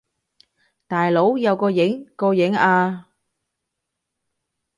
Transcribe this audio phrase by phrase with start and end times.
[0.87, 2.07] 大佬，有個影！
[2.15, 3.09] 個影呀！